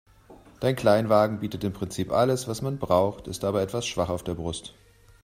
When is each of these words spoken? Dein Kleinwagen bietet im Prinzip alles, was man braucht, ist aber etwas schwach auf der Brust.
Dein 0.61 0.75
Kleinwagen 0.75 1.41
bietet 1.41 1.63
im 1.63 1.73
Prinzip 1.73 2.11
alles, 2.11 2.47
was 2.47 2.63
man 2.63 2.79
braucht, 2.79 3.27
ist 3.27 3.45
aber 3.45 3.61
etwas 3.61 3.85
schwach 3.85 4.09
auf 4.09 4.23
der 4.23 4.33
Brust. 4.33 4.73